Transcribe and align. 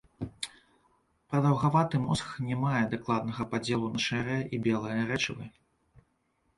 Прадаўгаваты 1.33 1.95
мозг 2.07 2.27
не 2.47 2.55
мае 2.65 2.81
дакладнага 2.97 3.49
падзелу 3.55 3.93
на 3.95 4.05
шэрае 4.09 4.43
і 4.57 4.65
белае 4.69 4.99
рэчывы. 5.15 5.45